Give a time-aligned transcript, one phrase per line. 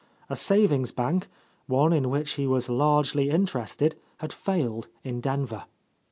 [0.31, 1.27] A savings bank,
[1.67, 5.65] one in which he was largely interested, had failed in Denver.